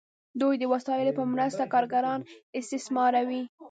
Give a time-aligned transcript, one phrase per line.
[0.41, 2.19] دوی د وسایلو په مرسته کارګران
[2.59, 3.41] استثماروي.